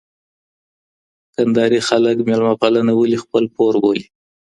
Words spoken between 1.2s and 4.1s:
کندهاري خلګ مېلمه پالنه ولي خپل پور بولي؟